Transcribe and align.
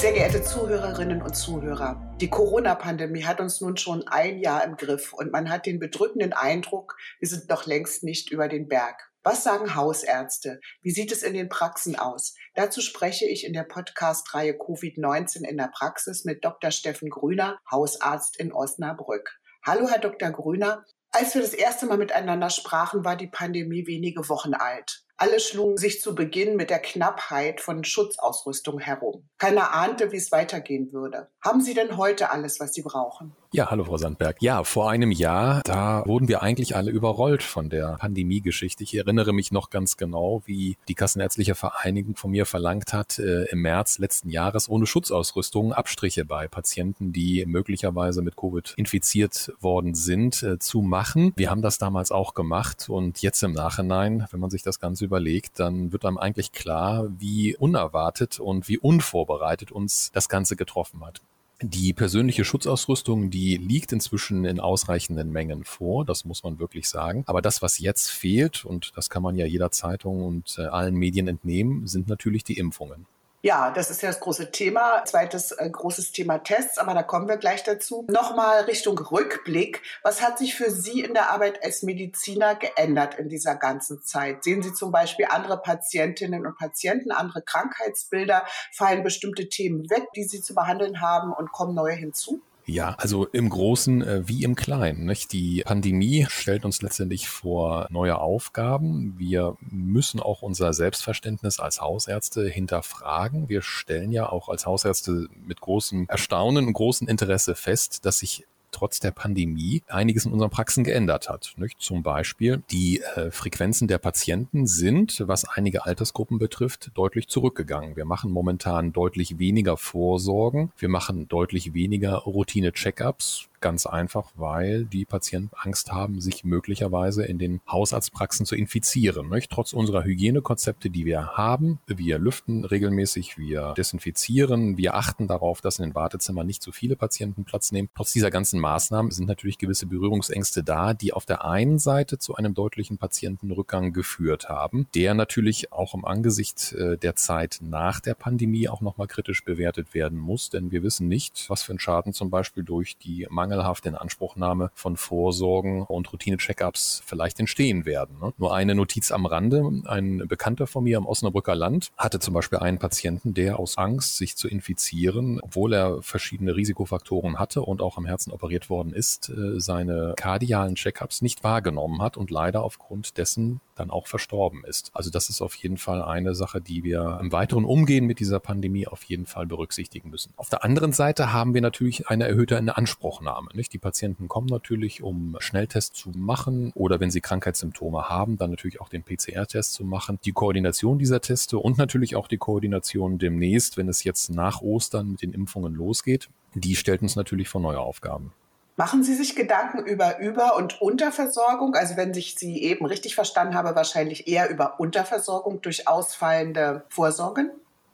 Sehr 0.00 0.14
geehrte 0.14 0.42
Zuhörerinnen 0.42 1.20
und 1.20 1.36
Zuhörer, 1.36 2.16
die 2.22 2.30
Corona-Pandemie 2.30 3.24
hat 3.24 3.38
uns 3.38 3.60
nun 3.60 3.76
schon 3.76 4.08
ein 4.08 4.38
Jahr 4.38 4.64
im 4.64 4.78
Griff 4.78 5.12
und 5.12 5.30
man 5.30 5.50
hat 5.50 5.66
den 5.66 5.78
bedrückenden 5.78 6.32
Eindruck, 6.32 6.96
wir 7.18 7.28
sind 7.28 7.50
noch 7.50 7.66
längst 7.66 8.02
nicht 8.02 8.30
über 8.30 8.48
den 8.48 8.66
Berg. 8.66 9.10
Was 9.22 9.44
sagen 9.44 9.74
Hausärzte? 9.74 10.58
Wie 10.80 10.90
sieht 10.90 11.12
es 11.12 11.22
in 11.22 11.34
den 11.34 11.50
Praxen 11.50 11.96
aus? 11.96 12.34
Dazu 12.54 12.80
spreche 12.80 13.26
ich 13.26 13.44
in 13.44 13.52
der 13.52 13.64
Podcast-Reihe 13.64 14.54
Covid-19 14.54 15.46
in 15.46 15.58
der 15.58 15.70
Praxis 15.70 16.24
mit 16.24 16.46
Dr. 16.46 16.70
Steffen 16.70 17.10
Grüner, 17.10 17.58
Hausarzt 17.70 18.38
in 18.38 18.54
Osnabrück. 18.54 19.38
Hallo, 19.66 19.86
Herr 19.86 20.00
Dr. 20.00 20.30
Grüner. 20.30 20.82
Als 21.10 21.34
wir 21.34 21.42
das 21.42 21.52
erste 21.52 21.84
Mal 21.84 21.98
miteinander 21.98 22.48
sprachen, 22.48 23.04
war 23.04 23.16
die 23.16 23.26
Pandemie 23.26 23.86
wenige 23.86 24.30
Wochen 24.30 24.54
alt. 24.54 25.04
Alle 25.22 25.38
schlugen 25.38 25.76
sich 25.76 26.00
zu 26.00 26.14
Beginn 26.14 26.56
mit 26.56 26.70
der 26.70 26.78
Knappheit 26.78 27.60
von 27.60 27.84
Schutzausrüstung 27.84 28.78
herum. 28.78 29.28
Keiner 29.36 29.74
ahnte, 29.74 30.12
wie 30.12 30.16
es 30.16 30.32
weitergehen 30.32 30.94
würde. 30.94 31.28
Haben 31.44 31.60
Sie 31.60 31.74
denn 31.74 31.98
heute 31.98 32.30
alles, 32.30 32.58
was 32.58 32.72
Sie 32.72 32.80
brauchen? 32.80 33.36
Ja, 33.52 33.68
hallo 33.70 33.84
Frau 33.84 33.98
Sandberg. 33.98 34.40
Ja, 34.40 34.64
vor 34.64 34.90
einem 34.90 35.10
Jahr, 35.10 35.60
da 35.64 36.06
wurden 36.06 36.28
wir 36.28 36.40
eigentlich 36.40 36.76
alle 36.76 36.92
überrollt 36.92 37.42
von 37.42 37.68
der 37.68 37.96
Pandemie-Geschichte. 37.98 38.84
Ich 38.84 38.96
erinnere 38.96 39.32
mich 39.34 39.50
noch 39.50 39.70
ganz 39.70 39.96
genau, 39.96 40.42
wie 40.46 40.78
die 40.88 40.94
Kassenärztliche 40.94 41.56
Vereinigung 41.56 42.16
von 42.16 42.30
mir 42.30 42.46
verlangt 42.46 42.92
hat, 42.92 43.18
äh, 43.18 43.46
im 43.50 43.60
März 43.60 43.98
letzten 43.98 44.30
Jahres 44.30 44.70
ohne 44.70 44.86
Schutzausrüstung 44.86 45.72
Abstriche 45.72 46.24
bei 46.24 46.46
Patienten, 46.46 47.12
die 47.12 47.44
möglicherweise 47.44 48.22
mit 48.22 48.36
Covid 48.36 48.72
infiziert 48.76 49.52
worden 49.60 49.94
sind, 49.94 50.44
äh, 50.44 50.60
zu 50.60 50.80
machen. 50.80 51.32
Wir 51.36 51.50
haben 51.50 51.60
das 51.60 51.76
damals 51.76 52.12
auch 52.12 52.34
gemacht 52.34 52.88
und 52.88 53.20
jetzt 53.20 53.42
im 53.42 53.52
Nachhinein, 53.52 54.28
wenn 54.30 54.38
man 54.38 54.50
sich 54.50 54.62
das 54.62 54.78
Ganze 54.78 55.09
überlegt, 55.10 55.58
dann 55.58 55.90
wird 55.92 56.04
einem 56.04 56.18
eigentlich 56.18 56.52
klar, 56.52 57.08
wie 57.18 57.56
unerwartet 57.56 58.38
und 58.38 58.68
wie 58.68 58.78
unvorbereitet 58.78 59.72
uns 59.72 60.12
das 60.12 60.28
Ganze 60.28 60.54
getroffen 60.54 61.04
hat. 61.04 61.20
Die 61.62 61.92
persönliche 61.92 62.44
Schutzausrüstung, 62.44 63.28
die 63.28 63.56
liegt 63.56 63.92
inzwischen 63.92 64.46
in 64.46 64.60
ausreichenden 64.60 65.30
Mengen 65.30 65.64
vor, 65.64 66.06
das 66.06 66.24
muss 66.24 66.42
man 66.42 66.58
wirklich 66.58 66.88
sagen. 66.88 67.24
Aber 67.26 67.42
das, 67.42 67.60
was 67.60 67.78
jetzt 67.80 68.08
fehlt, 68.08 68.64
und 68.64 68.92
das 68.96 69.10
kann 69.10 69.22
man 69.22 69.36
ja 69.36 69.44
jeder 69.44 69.70
Zeitung 69.70 70.22
und 70.24 70.56
äh, 70.58 70.62
allen 70.62 70.94
Medien 70.94 71.28
entnehmen, 71.28 71.86
sind 71.86 72.08
natürlich 72.08 72.44
die 72.44 72.56
Impfungen. 72.56 73.06
Ja, 73.42 73.70
das 73.70 73.90
ist 73.90 74.02
ja 74.02 74.10
das 74.10 74.20
große 74.20 74.50
Thema. 74.50 75.02
Zweites 75.06 75.52
äh, 75.52 75.70
großes 75.70 76.12
Thema 76.12 76.38
Tests, 76.38 76.76
aber 76.76 76.92
da 76.92 77.02
kommen 77.02 77.26
wir 77.26 77.38
gleich 77.38 77.62
dazu. 77.62 78.06
Nochmal 78.10 78.64
Richtung 78.64 78.98
Rückblick. 78.98 79.80
Was 80.02 80.20
hat 80.20 80.38
sich 80.38 80.54
für 80.54 80.70
Sie 80.70 81.00
in 81.00 81.14
der 81.14 81.30
Arbeit 81.30 81.64
als 81.64 81.82
Mediziner 81.82 82.54
geändert 82.54 83.14
in 83.14 83.30
dieser 83.30 83.56
ganzen 83.56 84.02
Zeit? 84.02 84.44
Sehen 84.44 84.62
Sie 84.62 84.74
zum 84.74 84.92
Beispiel 84.92 85.26
andere 85.30 85.56
Patientinnen 85.56 86.44
und 86.46 86.58
Patienten, 86.58 87.12
andere 87.12 87.40
Krankheitsbilder? 87.40 88.44
Fallen 88.72 89.02
bestimmte 89.02 89.48
Themen 89.48 89.88
weg, 89.88 90.08
die 90.14 90.24
Sie 90.24 90.42
zu 90.42 90.54
behandeln 90.54 91.00
haben 91.00 91.32
und 91.32 91.50
kommen 91.50 91.74
neue 91.74 91.94
hinzu? 91.94 92.42
Ja, 92.66 92.94
also 92.98 93.26
im 93.26 93.48
Großen 93.48 94.02
äh, 94.02 94.28
wie 94.28 94.44
im 94.44 94.54
Kleinen. 94.54 95.06
Nicht? 95.06 95.32
Die 95.32 95.62
Pandemie 95.64 96.26
stellt 96.28 96.64
uns 96.64 96.82
letztendlich 96.82 97.28
vor 97.28 97.86
neue 97.90 98.18
Aufgaben. 98.18 99.14
Wir 99.18 99.56
müssen 99.60 100.20
auch 100.20 100.42
unser 100.42 100.72
Selbstverständnis 100.72 101.58
als 101.58 101.80
Hausärzte 101.80 102.48
hinterfragen. 102.48 103.48
Wir 103.48 103.62
stellen 103.62 104.12
ja 104.12 104.28
auch 104.28 104.48
als 104.48 104.66
Hausärzte 104.66 105.28
mit 105.46 105.60
großem 105.60 106.06
Erstaunen 106.08 106.66
und 106.66 106.72
großem 106.74 107.08
Interesse 107.08 107.54
fest, 107.54 108.04
dass 108.04 108.18
sich 108.18 108.46
trotz 108.70 109.00
der 109.00 109.10
Pandemie 109.10 109.82
einiges 109.88 110.26
in 110.26 110.32
unseren 110.32 110.50
Praxen 110.50 110.84
geändert 110.84 111.28
hat. 111.28 111.54
Nicht? 111.56 111.80
Zum 111.80 112.02
Beispiel 112.02 112.62
die 112.70 113.00
äh, 113.00 113.30
Frequenzen 113.30 113.88
der 113.88 113.98
Patienten 113.98 114.66
sind, 114.66 115.22
was 115.26 115.44
einige 115.44 115.84
Altersgruppen 115.84 116.38
betrifft, 116.38 116.90
deutlich 116.94 117.28
zurückgegangen. 117.28 117.96
Wir 117.96 118.04
machen 118.04 118.30
momentan 118.30 118.92
deutlich 118.92 119.38
weniger 119.38 119.76
Vorsorgen. 119.76 120.72
Wir 120.78 120.88
machen 120.88 121.28
deutlich 121.28 121.74
weniger 121.74 122.14
Routine-Check-ups. 122.16 123.48
Ganz 123.60 123.84
einfach, 123.84 124.30
weil 124.36 124.86
die 124.86 125.04
Patienten 125.04 125.54
Angst 125.54 125.92
haben, 125.92 126.22
sich 126.22 126.44
möglicherweise 126.44 127.26
in 127.26 127.38
den 127.38 127.60
Hausarztpraxen 127.70 128.46
zu 128.46 128.56
infizieren. 128.56 129.28
Nicht? 129.28 129.50
Trotz 129.50 129.74
unserer 129.74 130.04
Hygienekonzepte, 130.04 130.88
die 130.88 131.04
wir 131.04 131.36
haben, 131.36 131.78
wir 131.86 132.18
lüften 132.18 132.64
regelmäßig, 132.64 133.36
wir 133.36 133.74
desinfizieren, 133.76 134.78
wir 134.78 134.94
achten 134.94 135.28
darauf, 135.28 135.60
dass 135.60 135.78
in 135.78 135.84
den 135.84 135.94
Wartezimmern 135.94 136.46
nicht 136.46 136.62
zu 136.62 136.72
viele 136.72 136.96
Patienten 136.96 137.44
Platz 137.44 137.70
nehmen. 137.70 137.90
Trotz 137.94 138.12
dieser 138.12 138.30
ganzen 138.30 138.59
Maßnahmen 138.60 139.10
sind 139.10 139.26
natürlich 139.26 139.58
gewisse 139.58 139.86
Berührungsängste 139.86 140.62
da, 140.62 140.94
die 140.94 141.12
auf 141.12 141.26
der 141.26 141.44
einen 141.44 141.78
Seite 141.78 142.18
zu 142.18 142.34
einem 142.34 142.54
deutlichen 142.54 142.98
Patientenrückgang 142.98 143.92
geführt 143.92 144.48
haben, 144.48 144.86
der 144.94 145.14
natürlich 145.14 145.72
auch 145.72 145.94
im 145.94 146.04
Angesicht 146.04 146.72
äh, 146.72 146.96
der 146.96 147.16
Zeit 147.16 147.58
nach 147.60 148.00
der 148.00 148.14
Pandemie 148.14 148.68
auch 148.68 148.80
nochmal 148.80 149.06
kritisch 149.06 149.44
bewertet 149.44 149.94
werden 149.94 150.18
muss, 150.18 150.50
denn 150.50 150.70
wir 150.70 150.82
wissen 150.82 151.08
nicht, 151.08 151.44
was 151.48 151.62
für 151.62 151.72
ein 151.72 151.78
Schaden 151.78 152.12
zum 152.12 152.30
Beispiel 152.30 152.64
durch 152.64 152.96
die 152.96 153.26
Mangel 153.30 153.50
mangelhafte 153.50 153.88
Inanspruchnahme 153.88 154.70
von 154.74 154.96
Vorsorgen 154.96 155.82
und 155.82 156.12
Routine-Checkups 156.12 157.02
vielleicht 157.04 157.40
entstehen 157.40 157.84
werden. 157.84 158.16
Ne? 158.20 158.32
Nur 158.38 158.54
eine 158.54 158.74
Notiz 158.74 159.10
am 159.10 159.26
Rande. 159.26 159.82
Ein 159.86 160.28
Bekannter 160.28 160.66
von 160.66 160.84
mir 160.84 160.98
am 160.98 161.06
Osnabrücker 161.06 161.54
Land 161.54 161.90
hatte 161.96 162.20
zum 162.20 162.34
Beispiel 162.34 162.58
einen 162.58 162.78
Patienten, 162.78 163.34
der 163.34 163.58
aus 163.58 163.76
Angst, 163.76 164.16
sich 164.16 164.36
zu 164.36 164.46
infizieren, 164.48 165.40
obwohl 165.42 165.72
er 165.72 166.02
verschiedene 166.02 166.54
Risikofaktoren 166.54 167.38
hatte 167.38 167.62
und 167.62 167.82
auch 167.82 167.96
am 167.96 168.06
Herzen 168.06 168.30
operiert 168.30 168.49
worden 168.70 168.92
ist, 168.92 169.28
äh, 169.28 169.60
seine 169.60 170.14
kardialen 170.16 170.74
Checkups 170.74 171.22
nicht 171.22 171.44
wahrgenommen 171.44 172.02
hat 172.02 172.16
und 172.16 172.30
leider 172.30 172.62
aufgrund 172.64 173.16
dessen 173.18 173.60
dann 173.76 173.90
auch 173.90 174.06
verstorben 174.06 174.62
ist. 174.64 174.90
Also 174.92 175.10
das 175.10 175.28
ist 175.30 175.40
auf 175.40 175.54
jeden 175.54 175.78
Fall 175.78 176.02
eine 176.02 176.34
Sache, 176.34 176.60
die 176.60 176.84
wir 176.84 177.18
im 177.20 177.32
weiteren 177.32 177.64
Umgehen 177.64 178.04
mit 178.04 178.20
dieser 178.20 178.38
Pandemie 178.38 178.86
auf 178.86 179.02
jeden 179.04 179.26
Fall 179.26 179.46
berücksichtigen 179.46 180.10
müssen. 180.10 180.32
Auf 180.36 180.50
der 180.50 180.64
anderen 180.64 180.92
Seite 180.92 181.32
haben 181.32 181.54
wir 181.54 181.62
natürlich 181.62 182.08
eine 182.08 182.28
erhöhte 182.28 182.56
Inanspruchnahme. 182.56 183.48
Nicht? 183.54 183.72
Die 183.72 183.78
Patienten 183.78 184.28
kommen 184.28 184.48
natürlich, 184.48 185.02
um 185.02 185.36
Schnelltests 185.40 185.98
zu 185.98 186.10
machen 186.10 186.72
oder 186.74 187.00
wenn 187.00 187.10
sie 187.10 187.20
Krankheitssymptome 187.20 188.08
haben, 188.08 188.36
dann 188.36 188.50
natürlich 188.50 188.80
auch 188.80 188.90
den 188.90 189.02
PCR-Test 189.02 189.72
zu 189.72 189.84
machen. 189.84 190.18
Die 190.24 190.32
Koordination 190.32 190.98
dieser 190.98 191.20
Teste 191.20 191.58
und 191.58 191.78
natürlich 191.78 192.16
auch 192.16 192.28
die 192.28 192.38
Koordination 192.38 193.18
demnächst, 193.18 193.76
wenn 193.76 193.88
es 193.88 194.04
jetzt 194.04 194.30
nach 194.30 194.60
Ostern 194.60 195.12
mit 195.12 195.22
den 195.22 195.32
Impfungen 195.32 195.74
losgeht, 195.74 196.28
die 196.54 196.76
stellt 196.76 197.02
uns 197.02 197.16
natürlich 197.16 197.48
vor 197.48 197.60
neue 197.60 197.80
Aufgaben. 197.80 198.32
Machen 198.80 199.02
Sie 199.02 199.14
sich 199.14 199.36
Gedanken 199.36 199.84
über 199.84 200.20
Über- 200.20 200.56
und 200.56 200.80
Unterversorgung? 200.80 201.74
Also 201.74 201.98
wenn 201.98 202.14
ich 202.14 202.36
Sie 202.36 202.62
eben 202.62 202.86
richtig 202.86 203.14
verstanden 203.14 203.54
habe, 203.54 203.74
wahrscheinlich 203.74 204.26
eher 204.26 204.48
über 204.48 204.80
Unterversorgung 204.80 205.60
durch 205.60 205.86
ausfallende 205.86 206.84
Vorsorgen? 206.88 207.50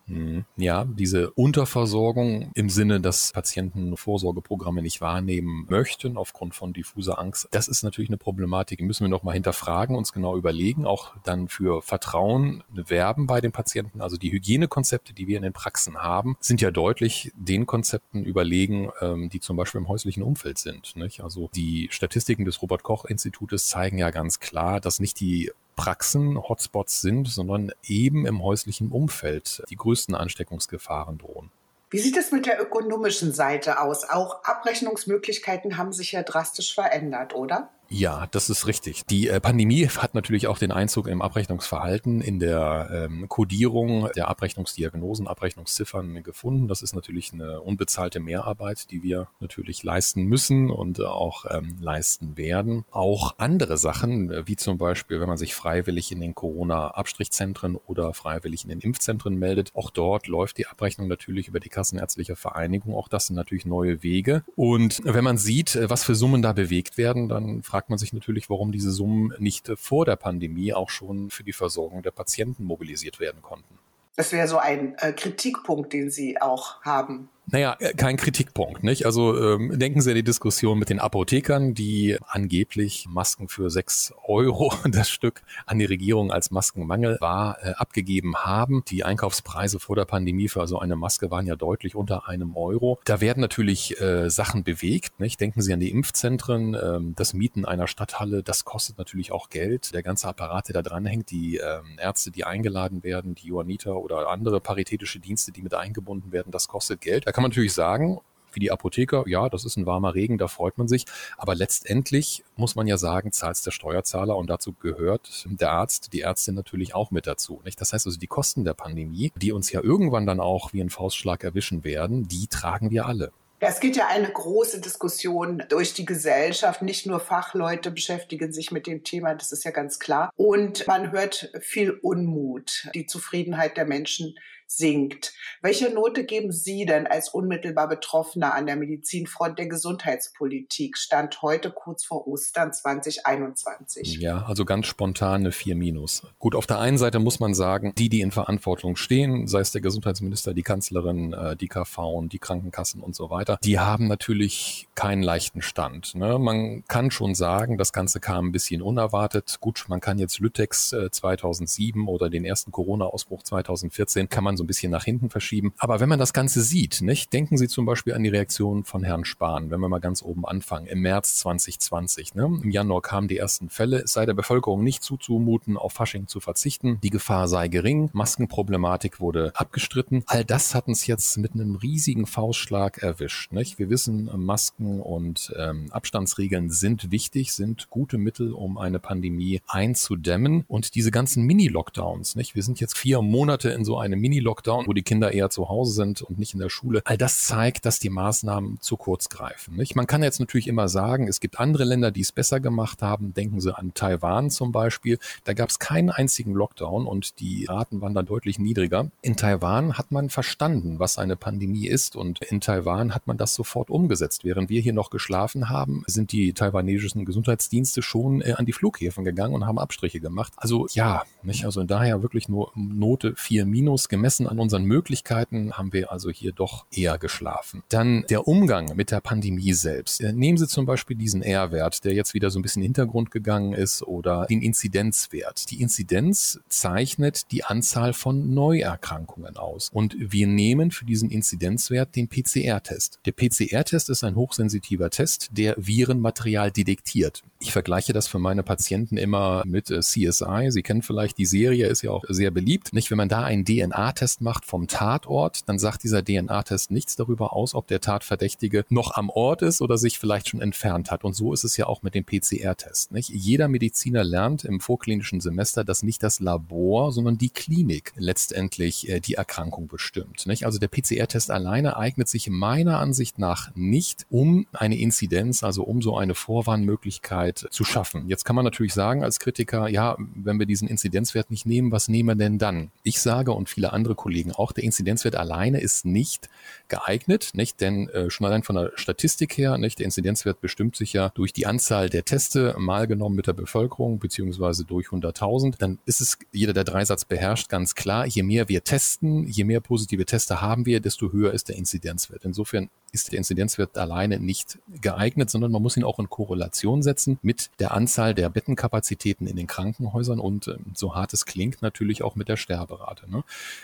Mhm. 0.08 0.44
Ja, 0.56 0.84
diese 0.84 1.30
Unterversorgung 1.32 2.50
im 2.54 2.68
Sinne, 2.68 3.00
dass 3.00 3.32
Patienten 3.32 3.96
Vorsorgeprogramme 3.96 4.82
nicht 4.82 5.00
wahrnehmen 5.00 5.66
möchten 5.68 6.16
aufgrund 6.16 6.54
von 6.54 6.72
diffuser 6.72 7.18
Angst, 7.18 7.48
das 7.50 7.68
ist 7.68 7.82
natürlich 7.82 8.10
eine 8.10 8.16
Problematik, 8.16 8.78
die 8.78 8.84
müssen 8.84 9.04
wir 9.04 9.08
nochmal 9.08 9.34
hinterfragen, 9.34 9.96
uns 9.96 10.12
genau 10.12 10.36
überlegen, 10.36 10.86
auch 10.86 11.14
dann 11.24 11.48
für 11.48 11.82
Vertrauen 11.82 12.62
werben 12.68 13.26
bei 13.26 13.40
den 13.40 13.52
Patienten. 13.52 14.00
Also 14.00 14.16
die 14.16 14.30
Hygienekonzepte, 14.30 15.12
die 15.12 15.26
wir 15.26 15.36
in 15.36 15.42
den 15.42 15.52
Praxen 15.52 15.98
haben, 15.98 16.36
sind 16.40 16.60
ja 16.60 16.70
deutlich 16.70 17.32
den 17.36 17.66
Konzepten 17.66 18.24
überlegen, 18.24 18.90
ähm, 19.00 19.28
die 19.28 19.40
zum 19.40 19.56
Beispiel 19.56 19.80
im 19.80 19.88
häuslichen 19.88 20.22
Umfeld 20.22 20.58
sind. 20.58 20.94
Also 21.20 21.50
die 21.54 21.88
Statistiken 21.90 22.44
des 22.44 22.62
Robert 22.62 22.82
Koch 22.82 23.04
Institutes 23.04 23.68
zeigen 23.68 23.98
ja 23.98 24.10
ganz 24.10 24.40
klar, 24.40 24.80
dass 24.80 25.00
nicht 25.00 25.20
die 25.20 25.50
Praxen 25.76 26.36
Hotspots 26.36 27.00
sind, 27.00 27.28
sondern 27.28 27.70
eben 27.84 28.26
im 28.26 28.42
häuslichen 28.42 28.90
Umfeld 28.90 29.62
die 29.70 29.76
größten 29.76 30.14
Ansteckungsgefahren 30.14 31.18
drohen. 31.18 31.50
Wie 31.90 31.98
sieht 31.98 32.16
es 32.16 32.32
mit 32.32 32.46
der 32.46 32.60
ökonomischen 32.60 33.32
Seite 33.32 33.80
aus? 33.80 34.08
Auch 34.08 34.42
Abrechnungsmöglichkeiten 34.42 35.76
haben 35.76 35.92
sich 35.92 36.12
ja 36.12 36.22
drastisch 36.24 36.74
verändert, 36.74 37.34
oder? 37.34 37.70
Ja, 37.88 38.26
das 38.32 38.50
ist 38.50 38.66
richtig. 38.66 39.06
Die 39.06 39.28
äh, 39.28 39.40
Pandemie 39.40 39.86
hat 39.86 40.14
natürlich 40.14 40.48
auch 40.48 40.58
den 40.58 40.72
Einzug 40.72 41.06
im 41.06 41.22
Abrechnungsverhalten, 41.22 42.20
in 42.20 42.40
der 42.40 42.88
ähm, 42.92 43.28
Kodierung 43.28 44.08
der 44.16 44.28
Abrechnungsdiagnosen, 44.28 45.28
Abrechnungsziffern 45.28 46.22
gefunden. 46.24 46.66
Das 46.66 46.82
ist 46.82 46.94
natürlich 46.94 47.32
eine 47.32 47.60
unbezahlte 47.60 48.18
Mehrarbeit, 48.18 48.90
die 48.90 49.02
wir 49.02 49.28
natürlich 49.38 49.84
leisten 49.84 50.24
müssen 50.24 50.70
und 50.70 51.00
auch 51.00 51.44
ähm, 51.48 51.76
leisten 51.80 52.36
werden. 52.36 52.84
Auch 52.90 53.34
andere 53.38 53.78
Sachen, 53.78 54.46
wie 54.46 54.56
zum 54.56 54.78
Beispiel, 54.78 55.20
wenn 55.20 55.28
man 55.28 55.38
sich 55.38 55.54
freiwillig 55.54 56.10
in 56.10 56.20
den 56.20 56.34
Corona-Abstrichzentren 56.34 57.76
oder 57.76 58.12
freiwillig 58.14 58.64
in 58.64 58.70
den 58.70 58.80
Impfzentren 58.80 59.36
meldet, 59.36 59.70
auch 59.74 59.90
dort 59.90 60.26
läuft 60.26 60.58
die 60.58 60.66
Abrechnung 60.66 61.06
natürlich 61.06 61.48
über 61.48 61.60
die 61.60 61.68
Kassenärztliche 61.68 62.34
Vereinigung. 62.34 62.94
Auch 62.94 63.08
das 63.08 63.28
sind 63.28 63.36
natürlich 63.36 63.64
neue 63.64 64.02
Wege. 64.02 64.42
Und 64.56 65.02
wenn 65.04 65.24
man 65.24 65.38
sieht, 65.38 65.78
was 65.80 66.02
für 66.02 66.16
Summen 66.16 66.42
da 66.42 66.52
bewegt 66.52 66.98
werden, 66.98 67.28
dann 67.28 67.62
fragt 67.62 67.75
man 67.88 67.98
sich 67.98 68.12
natürlich, 68.12 68.50
warum 68.50 68.72
diese 68.72 68.90
Summen 68.90 69.32
nicht 69.38 69.70
vor 69.76 70.04
der 70.04 70.16
Pandemie 70.16 70.72
auch 70.72 70.90
schon 70.90 71.30
für 71.30 71.44
die 71.44 71.52
Versorgung 71.52 72.02
der 72.02 72.10
Patienten 72.10 72.64
mobilisiert 72.64 73.20
werden 73.20 73.42
konnten. 73.42 73.78
Das 74.16 74.32
wäre 74.32 74.48
so 74.48 74.58
ein 74.58 74.94
äh, 74.98 75.12
Kritikpunkt, 75.12 75.92
den 75.92 76.10
Sie 76.10 76.40
auch 76.40 76.82
haben. 76.82 77.28
Naja, 77.48 77.76
äh, 77.78 77.94
kein 77.94 78.16
Kritikpunkt, 78.16 78.82
nicht? 78.82 79.06
Also 79.06 79.40
ähm, 79.40 79.78
denken 79.78 80.00
Sie 80.00 80.10
an 80.10 80.16
die 80.16 80.24
Diskussion 80.24 80.80
mit 80.80 80.90
den 80.90 80.98
Apothekern, 80.98 81.74
die 81.74 82.18
angeblich 82.26 83.06
Masken 83.08 83.46
für 83.46 83.70
sechs 83.70 84.12
Euro 84.24 84.72
das 84.90 85.08
Stück 85.08 85.42
an 85.64 85.78
die 85.78 85.84
Regierung 85.84 86.32
als 86.32 86.50
Maskenmangel 86.50 87.18
war, 87.20 87.58
äh, 87.62 87.74
abgegeben 87.74 88.34
haben. 88.36 88.82
Die 88.88 89.04
Einkaufspreise 89.04 89.78
vor 89.78 89.94
der 89.94 90.06
Pandemie 90.06 90.48
für 90.48 90.66
so 90.66 90.80
eine 90.80 90.96
Maske 90.96 91.30
waren 91.30 91.46
ja 91.46 91.54
deutlich 91.54 91.94
unter 91.94 92.28
einem 92.28 92.56
Euro. 92.56 92.98
Da 93.04 93.20
werden 93.20 93.40
natürlich 93.40 94.00
äh, 94.00 94.28
Sachen 94.28 94.64
bewegt, 94.64 95.20
nicht? 95.20 95.40
Denken 95.40 95.62
Sie 95.62 95.72
an 95.72 95.78
die 95.78 95.92
Impfzentren, 95.92 96.74
äh, 96.74 96.98
das 97.14 97.32
Mieten 97.32 97.64
einer 97.64 97.86
Stadthalle, 97.86 98.42
das 98.42 98.64
kostet 98.64 98.98
natürlich 98.98 99.30
auch 99.30 99.50
Geld. 99.50 99.94
Der 99.94 100.02
ganze 100.02 100.26
Apparat, 100.26 100.66
der 100.66 100.74
da 100.74 100.82
dranhängt, 100.82 101.30
die 101.30 101.58
äh, 101.58 101.78
Ärzte, 101.98 102.32
die 102.32 102.42
eingeladen 102.42 103.04
werden, 103.04 103.36
die 103.36 103.46
Johanniter 103.46 103.98
oder 103.98 104.28
andere 104.30 104.60
paritätische 104.60 105.20
Dienste, 105.20 105.52
die 105.52 105.62
mit 105.62 105.74
eingebunden 105.74 106.32
werden, 106.32 106.50
das 106.50 106.66
kostet 106.66 107.00
Geld. 107.00 107.24
Da 107.26 107.35
kann 107.36 107.42
man 107.42 107.50
natürlich 107.50 107.74
sagen, 107.74 108.18
wie 108.54 108.60
die 108.60 108.72
Apotheker, 108.72 109.24
ja, 109.26 109.50
das 109.50 109.66
ist 109.66 109.76
ein 109.76 109.84
warmer 109.84 110.14
Regen, 110.14 110.38
da 110.38 110.48
freut 110.48 110.78
man 110.78 110.88
sich. 110.88 111.04
Aber 111.36 111.54
letztendlich 111.54 112.44
muss 112.56 112.76
man 112.76 112.86
ja 112.86 112.96
sagen, 112.96 113.30
zahlt 113.30 113.66
der 113.66 113.72
Steuerzahler 113.72 114.34
und 114.38 114.48
dazu 114.48 114.72
gehört 114.72 115.44
der 115.44 115.70
Arzt, 115.70 116.14
die 116.14 116.22
Ärztin 116.22 116.54
natürlich 116.54 116.94
auch 116.94 117.10
mit 117.10 117.26
dazu. 117.26 117.60
Nicht? 117.62 117.78
Das 117.78 117.92
heißt 117.92 118.06
also, 118.06 118.18
die 118.18 118.26
Kosten 118.26 118.64
der 118.64 118.72
Pandemie, 118.72 119.34
die 119.36 119.52
uns 119.52 119.70
ja 119.70 119.82
irgendwann 119.82 120.24
dann 120.24 120.40
auch 120.40 120.72
wie 120.72 120.80
ein 120.80 120.88
Faustschlag 120.88 121.44
erwischen 121.44 121.84
werden, 121.84 122.26
die 122.26 122.46
tragen 122.46 122.90
wir 122.90 123.04
alle. 123.04 123.32
Es 123.58 123.80
geht 123.80 123.96
ja 123.96 124.06
eine 124.08 124.30
große 124.30 124.80
Diskussion 124.80 125.62
durch 125.68 125.92
die 125.92 126.04
Gesellschaft. 126.06 126.80
Nicht 126.80 127.04
nur 127.04 127.20
Fachleute 127.20 127.90
beschäftigen 127.90 128.50
sich 128.50 128.70
mit 128.70 128.86
dem 128.86 129.04
Thema, 129.04 129.34
das 129.34 129.52
ist 129.52 129.64
ja 129.64 129.72
ganz 129.72 129.98
klar. 129.98 130.30
Und 130.36 130.86
man 130.86 131.10
hört 131.10 131.50
viel 131.60 131.90
Unmut. 131.90 132.88
Die 132.94 133.06
Zufriedenheit 133.06 133.76
der 133.76 133.86
Menschen 133.86 134.36
sinkt. 134.66 135.32
Welche 135.62 135.90
Note 135.90 136.24
geben 136.24 136.52
Sie 136.52 136.84
denn 136.86 137.06
als 137.06 137.28
unmittelbar 137.28 137.88
Betroffener 137.88 138.54
an 138.54 138.66
der 138.66 138.76
Medizinfront 138.76 139.58
der 139.58 139.66
Gesundheitspolitik? 139.66 140.98
Stand 140.98 141.40
heute 141.42 141.70
kurz 141.70 142.04
vor 142.04 142.26
Ostern 142.26 142.72
2021. 142.72 144.18
Ja, 144.18 144.44
also 144.46 144.64
ganz 144.64 144.86
spontan 144.86 145.42
eine 145.42 145.52
4 145.52 145.76
minus. 145.76 146.22
Gut, 146.38 146.54
auf 146.54 146.66
der 146.66 146.80
einen 146.80 146.98
Seite 146.98 147.18
muss 147.18 147.40
man 147.40 147.54
sagen, 147.54 147.92
die, 147.96 148.08
die 148.08 148.20
in 148.20 148.32
Verantwortung 148.32 148.96
stehen, 148.96 149.46
sei 149.46 149.60
es 149.60 149.72
der 149.72 149.80
Gesundheitsminister, 149.80 150.54
die 150.54 150.62
Kanzlerin, 150.62 151.32
äh, 151.32 151.56
die 151.56 151.68
KV, 151.68 152.26
die 152.26 152.38
Krankenkassen 152.38 153.02
und 153.02 153.14
so 153.14 153.30
weiter, 153.30 153.58
die 153.62 153.78
haben 153.78 154.08
natürlich 154.08 154.88
keinen 154.94 155.22
leichten 155.22 155.62
Stand. 155.62 156.14
Ne? 156.14 156.38
Man 156.38 156.84
kann 156.88 157.10
schon 157.10 157.34
sagen, 157.34 157.78
das 157.78 157.92
Ganze 157.92 158.20
kam 158.20 158.48
ein 158.48 158.52
bisschen 158.52 158.82
unerwartet. 158.82 159.58
Gut, 159.60 159.84
man 159.88 160.00
kann 160.00 160.18
jetzt 160.18 160.38
Lütex 160.40 160.94
2007 161.10 162.00
äh, 162.00 162.10
oder 162.10 162.30
den 162.30 162.44
ersten 162.44 162.72
Corona-Ausbruch 162.72 163.42
2014 163.42 164.28
kann 164.28 164.44
man 164.44 164.55
so 164.56 164.64
ein 164.64 164.66
bisschen 164.66 164.90
nach 164.90 165.04
hinten 165.04 165.30
verschieben. 165.30 165.72
Aber 165.78 166.00
wenn 166.00 166.08
man 166.08 166.18
das 166.18 166.32
Ganze 166.32 166.62
sieht, 166.62 167.02
nicht, 167.02 167.32
denken 167.32 167.56
Sie 167.56 167.68
zum 167.68 167.86
Beispiel 167.86 168.14
an 168.14 168.22
die 168.22 168.28
Reaktion 168.28 168.84
von 168.84 169.02
Herrn 169.02 169.24
Spahn, 169.24 169.70
wenn 169.70 169.80
wir 169.80 169.88
mal 169.88 169.98
ganz 169.98 170.22
oben 170.22 170.46
anfangen, 170.46 170.86
im 170.86 171.00
März 171.00 171.36
2020. 171.36 172.34
Ne? 172.34 172.44
Im 172.62 172.70
Januar 172.70 173.02
kamen 173.02 173.28
die 173.28 173.38
ersten 173.38 173.68
Fälle. 173.68 173.98
Es 173.98 174.12
sei 174.12 174.26
der 174.26 174.34
Bevölkerung 174.34 174.82
nicht 174.82 175.02
zuzumuten, 175.02 175.76
auf 175.76 175.92
Fasching 175.92 176.26
zu 176.26 176.40
verzichten. 176.40 176.98
Die 177.02 177.10
Gefahr 177.10 177.48
sei 177.48 177.68
gering. 177.68 178.10
Maskenproblematik 178.12 179.20
wurde 179.20 179.52
abgestritten. 179.54 180.22
All 180.26 180.44
das 180.44 180.74
hat 180.74 180.88
uns 180.88 181.06
jetzt 181.06 181.36
mit 181.38 181.54
einem 181.54 181.76
riesigen 181.76 182.26
Faustschlag 182.26 183.02
erwischt. 183.02 183.52
Nicht? 183.52 183.78
Wir 183.78 183.90
wissen, 183.90 184.30
Masken 184.36 185.00
und 185.00 185.52
ähm, 185.58 185.88
Abstandsregeln 185.90 186.70
sind 186.70 187.10
wichtig, 187.10 187.52
sind 187.52 187.90
gute 187.90 188.18
Mittel, 188.18 188.52
um 188.52 188.78
eine 188.78 188.98
Pandemie 188.98 189.60
einzudämmen. 189.66 190.64
Und 190.68 190.94
diese 190.94 191.10
ganzen 191.10 191.44
Mini-Lockdowns, 191.44 192.36
nicht? 192.36 192.54
Wir 192.54 192.62
sind 192.62 192.80
jetzt 192.80 192.96
vier 192.96 193.22
Monate 193.22 193.70
in 193.70 193.84
so 193.84 193.98
einem 193.98 194.20
Mini 194.20 194.40
Lockdown, 194.46 194.86
wo 194.86 194.92
die 194.92 195.02
Kinder 195.02 195.32
eher 195.32 195.50
zu 195.50 195.68
Hause 195.68 195.92
sind 195.92 196.22
und 196.22 196.38
nicht 196.38 196.54
in 196.54 196.60
der 196.60 196.70
Schule. 196.70 197.02
All 197.04 197.18
das 197.18 197.42
zeigt, 197.42 197.84
dass 197.84 197.98
die 197.98 198.10
Maßnahmen 198.10 198.78
zu 198.80 198.96
kurz 198.96 199.28
greifen. 199.28 199.76
Nicht? 199.76 199.96
Man 199.96 200.06
kann 200.06 200.22
jetzt 200.22 200.40
natürlich 200.40 200.68
immer 200.68 200.88
sagen, 200.88 201.28
es 201.28 201.40
gibt 201.40 201.60
andere 201.60 201.84
Länder, 201.84 202.10
die 202.10 202.20
es 202.20 202.32
besser 202.32 202.60
gemacht 202.60 203.02
haben. 203.02 203.34
Denken 203.34 203.60
Sie 203.60 203.76
an 203.76 203.92
Taiwan 203.92 204.50
zum 204.50 204.72
Beispiel. 204.72 205.18
Da 205.44 205.52
gab 205.52 205.68
es 205.68 205.78
keinen 205.78 206.10
einzigen 206.10 206.54
Lockdown 206.54 207.06
und 207.06 207.40
die 207.40 207.66
Raten 207.66 208.00
waren 208.00 208.14
da 208.14 208.22
deutlich 208.22 208.58
niedriger. 208.58 209.10
In 209.20 209.36
Taiwan 209.36 209.98
hat 209.98 210.12
man 210.12 210.30
verstanden, 210.30 210.98
was 210.98 211.18
eine 211.18 211.36
Pandemie 211.36 211.88
ist 211.88 212.16
und 212.16 212.42
in 212.44 212.60
Taiwan 212.60 213.14
hat 213.14 213.26
man 213.26 213.36
das 213.36 213.54
sofort 213.54 213.90
umgesetzt. 213.90 214.44
Während 214.44 214.70
wir 214.70 214.80
hier 214.80 214.92
noch 214.92 215.10
geschlafen 215.10 215.68
haben, 215.68 216.04
sind 216.06 216.30
die 216.32 216.52
taiwanesischen 216.52 217.24
Gesundheitsdienste 217.24 218.02
schon 218.02 218.42
äh, 218.42 218.52
an 218.52 218.66
die 218.66 218.72
Flughäfen 218.72 219.24
gegangen 219.24 219.54
und 219.54 219.66
haben 219.66 219.78
Abstriche 219.78 220.20
gemacht. 220.20 220.52
Also 220.56 220.86
ja, 220.92 221.24
nicht? 221.42 221.64
Also 221.64 221.82
daher 221.84 222.22
wirklich 222.22 222.48
nur 222.48 222.70
Note 222.74 223.34
4 223.36 223.66
minus 223.66 224.08
gemessen 224.08 224.35
gemessen 224.36 224.46
an 224.46 224.58
unseren 224.58 224.84
Möglichkeiten 224.84 225.72
haben 225.72 225.92
wir 225.92 226.12
also 226.12 226.30
hier 226.30 226.52
doch 226.52 226.86
eher 226.92 227.18
geschlafen. 227.18 227.82
Dann 227.88 228.24
der 228.28 228.46
Umgang 228.48 228.94
mit 228.96 229.10
der 229.10 229.20
Pandemie 229.20 229.72
selbst. 229.72 230.20
Äh, 230.20 230.32
nehmen 230.32 230.58
Sie 230.58 230.66
zum 230.66 230.86
Beispiel 230.86 231.16
diesen 231.16 231.42
R-Wert, 231.42 232.04
der 232.04 232.14
jetzt 232.14 232.34
wieder 232.34 232.50
so 232.50 232.58
ein 232.58 232.62
bisschen 232.62 232.82
in 232.82 232.92
den 232.92 232.96
Hintergrund 232.96 233.30
gegangen 233.30 233.72
ist, 233.72 234.02
oder 234.02 234.46
den 234.46 234.62
Inzidenzwert. 234.62 235.70
Die 235.70 235.80
Inzidenz 235.80 236.60
zeichnet 236.68 237.50
die 237.50 237.64
Anzahl 237.64 238.12
von 238.12 238.54
Neuerkrankungen 238.54 239.56
aus. 239.56 239.90
Und 239.92 240.16
wir 240.18 240.46
nehmen 240.46 240.90
für 240.90 241.04
diesen 241.04 241.30
Inzidenzwert 241.30 242.14
den 242.16 242.28
PCR-Test. 242.28 243.20
Der 243.26 243.32
PCR-Test 243.32 244.10
ist 244.10 244.24
ein 244.24 244.36
hochsensitiver 244.36 245.10
Test, 245.10 245.48
der 245.52 245.74
Virenmaterial 245.78 246.70
detektiert. 246.70 247.42
Ich 247.58 247.72
vergleiche 247.72 248.12
das 248.12 248.28
für 248.28 248.38
meine 248.38 248.62
Patienten 248.62 249.16
immer 249.16 249.62
mit 249.66 249.90
äh, 249.90 250.00
CSI. 250.00 250.70
Sie 250.70 250.82
kennen 250.82 251.02
vielleicht 251.02 251.38
die 251.38 251.46
Serie, 251.46 251.86
ist 251.86 252.02
ja 252.02 252.10
auch 252.10 252.24
sehr 252.28 252.50
beliebt. 252.50 252.92
Nicht, 252.92 253.10
wenn 253.10 253.16
man 253.16 253.28
da 253.28 253.44
einen 253.44 253.64
DNA-Test 253.64 254.25
DNA-Test 254.26 254.40
macht 254.40 254.64
vom 254.64 254.88
Tatort, 254.88 255.68
dann 255.68 255.78
sagt 255.78 256.02
dieser 256.02 256.24
DNA-Test 256.24 256.90
nichts 256.90 257.14
darüber 257.14 257.52
aus, 257.52 257.74
ob 257.74 257.86
der 257.86 258.00
Tatverdächtige 258.00 258.84
noch 258.88 259.14
am 259.14 259.30
Ort 259.30 259.62
ist 259.62 259.80
oder 259.80 259.98
sich 259.98 260.18
vielleicht 260.18 260.48
schon 260.48 260.60
entfernt 260.60 261.10
hat. 261.12 261.22
Und 261.22 261.34
so 261.34 261.52
ist 261.52 261.62
es 261.62 261.76
ja 261.76 261.86
auch 261.86 262.02
mit 262.02 262.14
dem 262.14 262.24
PCR-Test. 262.24 263.10
Jeder 263.12 263.68
Mediziner 263.68 264.24
lernt 264.24 264.64
im 264.64 264.80
vorklinischen 264.80 265.40
Semester, 265.40 265.84
dass 265.84 266.02
nicht 266.02 266.22
das 266.22 266.40
Labor, 266.40 267.12
sondern 267.12 267.38
die 267.38 267.50
Klinik 267.50 268.12
letztendlich 268.16 269.08
äh, 269.08 269.20
die 269.20 269.34
Erkrankung 269.34 269.86
bestimmt. 269.86 270.46
Nicht? 270.46 270.66
Also 270.66 270.78
der 270.78 270.88
PCR-Test 270.88 271.50
alleine 271.50 271.96
eignet 271.96 272.28
sich 272.28 272.50
meiner 272.50 272.98
Ansicht 272.98 273.38
nach 273.38 273.70
nicht, 273.76 274.26
um 274.28 274.66
eine 274.72 274.98
Inzidenz, 274.98 275.62
also 275.62 275.84
um 275.84 276.02
so 276.02 276.16
eine 276.16 276.34
Vorwarnmöglichkeit 276.34 277.68
zu 277.70 277.84
schaffen. 277.84 278.28
Jetzt 278.28 278.44
kann 278.44 278.56
man 278.56 278.64
natürlich 278.64 278.94
sagen 278.94 279.22
als 279.22 279.38
Kritiker, 279.38 279.88
ja, 279.88 280.16
wenn 280.34 280.58
wir 280.58 280.66
diesen 280.66 280.88
Inzidenzwert 280.88 281.50
nicht 281.50 281.66
nehmen, 281.66 281.92
was 281.92 282.08
nehmen 282.08 282.30
wir 282.30 282.34
denn 282.34 282.58
dann? 282.58 282.90
Ich 283.04 283.20
sage 283.20 283.52
und 283.52 283.68
viele 283.68 283.92
andere 283.92 284.15
Kollegen 284.16 284.52
auch, 284.52 284.72
der 284.72 284.84
Inzidenzwert 284.84 285.36
alleine 285.36 285.80
ist 285.80 286.04
nicht 286.04 286.48
geeignet, 286.88 287.50
nicht? 287.54 287.80
Denn 287.80 288.08
äh, 288.08 288.30
schon 288.30 288.46
allein 288.46 288.62
von 288.62 288.76
der 288.76 288.92
Statistik 288.96 289.56
her, 289.58 289.78
nicht? 289.78 289.98
Der 289.98 290.06
Inzidenzwert 290.06 290.60
bestimmt 290.60 290.96
sich 290.96 291.12
ja 291.12 291.30
durch 291.30 291.52
die 291.52 291.66
Anzahl 291.66 292.08
der 292.08 292.24
Teste 292.24 292.74
mal 292.78 293.06
genommen 293.06 293.36
mit 293.36 293.46
der 293.46 293.52
Bevölkerung 293.52 294.18
beziehungsweise 294.18 294.84
durch 294.84 295.08
100.000. 295.08 295.74
Dann 295.78 295.98
ist 296.06 296.20
es 296.20 296.38
jeder 296.52 296.72
der 296.72 296.84
Dreisatz 296.84 297.24
beherrscht 297.24 297.68
ganz 297.68 297.94
klar. 297.94 298.26
Je 298.26 298.42
mehr 298.42 298.68
wir 298.68 298.84
testen, 298.84 299.46
je 299.46 299.64
mehr 299.64 299.80
positive 299.80 300.24
Teste 300.24 300.60
haben 300.60 300.86
wir, 300.86 301.00
desto 301.00 301.32
höher 301.32 301.52
ist 301.52 301.68
der 301.68 301.76
Inzidenzwert. 301.76 302.44
Insofern 302.44 302.88
ist 303.12 303.32
der 303.32 303.38
Inzidenzwert 303.38 303.96
alleine 303.96 304.38
nicht 304.38 304.78
geeignet, 305.00 305.50
sondern 305.50 305.72
man 305.72 305.82
muss 305.82 305.96
ihn 305.96 306.04
auch 306.04 306.18
in 306.18 306.28
Korrelation 306.28 307.02
setzen 307.02 307.38
mit 307.42 307.70
der 307.78 307.92
Anzahl 307.92 308.34
der 308.34 308.50
Bettenkapazitäten 308.50 309.46
in 309.46 309.56
den 309.56 309.66
Krankenhäusern 309.66 310.38
und 310.38 310.68
äh, 310.68 310.76
so 310.94 311.14
hart 311.14 311.32
es 311.32 311.46
klingt, 311.46 311.82
natürlich 311.82 312.22
auch 312.22 312.34
mit 312.36 312.48
der 312.48 312.56
Sterberate. 312.56 313.30
Ne? 313.30 313.42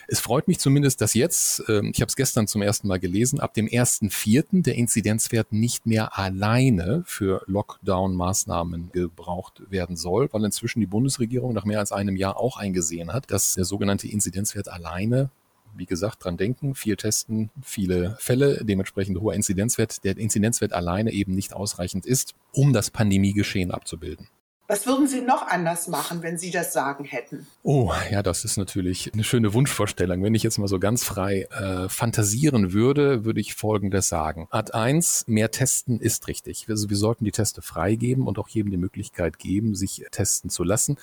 Es 0.09 0.21
freut 0.23 0.49
mich 0.49 0.59
zumindest, 0.59 1.00
dass 1.00 1.14
jetzt, 1.14 1.69
äh, 1.69 1.87
ich 1.87 2.00
habe 2.00 2.09
es 2.09 2.17
gestern 2.17 2.47
zum 2.47 2.62
ersten 2.62 2.88
Mal 2.88 2.99
gelesen, 2.99 3.41
ab 3.41 3.55
dem 3.55 3.67
1.4. 3.67 4.62
der 4.62 4.75
Inzidenzwert 4.76 5.52
nicht 5.52 5.87
mehr 5.87 6.19
alleine 6.19 7.02
für 7.07 7.43
Lockdown-Maßnahmen 7.47 8.91
gebraucht 8.93 9.62
werden 9.71 9.97
soll, 9.97 10.29
weil 10.33 10.45
inzwischen 10.45 10.81
die 10.81 10.87
Bundesregierung 10.87 11.52
nach 11.52 11.64
mehr 11.64 11.79
als 11.79 11.93
einem 11.93 12.17
Jahr 12.17 12.38
auch 12.38 12.57
eingesehen 12.57 13.12
hat, 13.12 13.31
dass 13.31 13.55
der 13.55 13.64
sogenannte 13.64 14.09
Inzidenzwert 14.09 14.69
alleine 14.69 15.31
wie 15.75 15.87
gesagt, 15.87 16.25
dran 16.25 16.37
denken, 16.37 16.75
viel 16.75 16.97
testen, 16.97 17.50
viele 17.62 18.17
Fälle, 18.19 18.62
dementsprechend 18.62 19.19
hoher 19.21 19.35
Inzidenzwert, 19.35 20.05
der 20.05 20.19
Inzidenzwert 20.19 20.73
alleine 20.73 21.12
eben 21.12 21.35
nicht 21.35 21.55
ausreichend 21.55 22.05
ist, 22.05 22.35
um 22.52 22.75
das 22.75 22.91
Pandemiegeschehen 22.91 23.71
abzubilden. 23.71 24.29
Was 24.73 24.87
würden 24.87 25.07
Sie 25.07 25.21
noch 25.21 25.47
anders 25.49 25.87
machen, 25.87 26.23
wenn 26.23 26.38
Sie 26.38 26.50
das 26.50 26.73
Sagen 26.73 27.05
hätten? 27.05 27.47
Oh, 27.62 27.93
ja, 28.11 28.23
das 28.23 28.43
ist 28.43 28.57
natürlich 28.57 29.12
eine 29.12 29.23
schöne 29.23 29.52
Wunschvorstellung. 29.52 30.23
Wenn 30.23 30.35
ich 30.35 30.43
jetzt 30.43 30.57
mal 30.57 30.67
so 30.67 30.79
ganz 30.79 31.05
frei 31.05 31.43
äh, 31.50 31.91
fantasieren 31.91 32.73
würde, 32.73 33.26
würde 33.26 33.38
ich 33.38 33.55
Folgendes 33.55 34.09
sagen. 34.09 34.49
Art 34.50 34.73
1, 34.73 35.26
mehr 35.26 35.50
testen 35.50 36.00
ist 36.00 36.26
richtig. 36.26 36.64
Also 36.71 36.88
wir 36.88 36.97
sollten 36.97 37.26
die 37.26 37.33
Teste 37.33 37.61
freigeben 37.61 38.26
und 38.26 38.38
auch 38.38 38.49
jedem 38.49 38.71
die 38.71 38.79
Möglichkeit 38.79 39.38
geben, 39.38 39.75
sich 39.75 40.07
testen 40.11 40.49
zu 40.49 40.64
lassen. 40.64 40.97